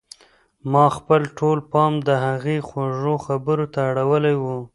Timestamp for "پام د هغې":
1.71-2.57